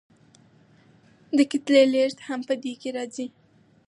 [1.37, 3.27] د کتلې لیږد هم په دې کې راځي.